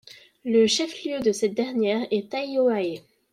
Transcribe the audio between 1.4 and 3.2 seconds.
dernière est Taiohae.